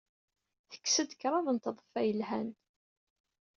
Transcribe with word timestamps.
Tekkes-d 0.69 1.11
kraḍt 1.19 1.47
n 1.55 1.57
tḍeffa 1.57 2.01
yelhan. 2.03 2.49